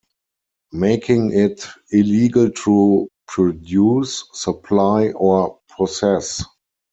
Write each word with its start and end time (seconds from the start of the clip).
Making 0.73 1.31
it 1.31 1.67
illegal 1.91 2.49
to 2.49 3.07
produce, 3.27 4.23
supply 4.33 5.11
or 5.11 5.59
possess. 5.77 6.41